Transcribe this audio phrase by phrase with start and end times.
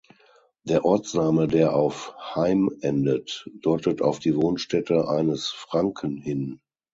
[0.63, 6.59] Der Ortsname, der auf -heim endet, deutet auf die Wohnstätte eines Franken hin.